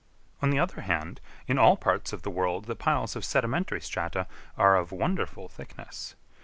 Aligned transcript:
On 0.41 0.49
the 0.49 0.57
other 0.57 0.81
hand, 0.81 1.21
in 1.45 1.59
all 1.59 1.77
parts 1.77 2.11
of 2.11 2.23
the 2.23 2.31
world 2.31 2.65
the 2.65 2.75
piles 2.75 3.15
of 3.15 3.23
sedimentary 3.23 3.81
strata 3.81 4.25
are 4.57 4.75
of 4.75 4.91
wonderful 4.91 5.47
thickness. 5.47 6.15